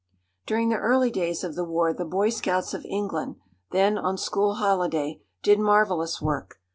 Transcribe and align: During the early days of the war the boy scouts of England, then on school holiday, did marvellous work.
During 0.47 0.69
the 0.69 0.77
early 0.79 1.11
days 1.11 1.43
of 1.43 1.53
the 1.53 1.63
war 1.63 1.93
the 1.93 2.05
boy 2.05 2.31
scouts 2.31 2.73
of 2.73 2.83
England, 2.85 3.35
then 3.69 3.99
on 3.99 4.17
school 4.17 4.55
holiday, 4.55 5.21
did 5.43 5.59
marvellous 5.59 6.19
work. 6.19 6.59